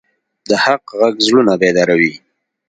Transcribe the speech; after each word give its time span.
د 0.49 0.51
حق 0.63 0.83
غږ 0.99 1.15
زړونه 1.27 1.53
بیداروي 1.61 2.13